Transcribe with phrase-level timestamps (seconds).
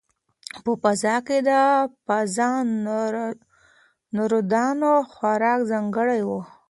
[0.63, 1.49] په فضا کې د
[2.05, 6.41] فضانوردانو خوراک ځانګړی وي.